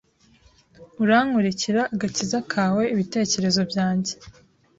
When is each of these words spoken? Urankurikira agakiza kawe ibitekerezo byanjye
Urankurikira 1.03 1.81
agakiza 1.95 2.37
kawe 2.51 2.83
ibitekerezo 2.93 3.61
byanjye 3.71 4.13